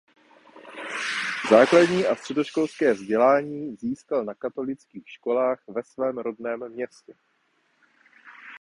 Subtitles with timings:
[1.49, 7.13] Základní a středoškolské vzdělání získal na katolických školách ve svém rodném městě.